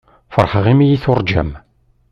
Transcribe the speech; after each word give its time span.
Feṛḥeɣ 0.33 0.65
imi 0.71 0.85
iyi-tuṛǧam. 0.85 1.49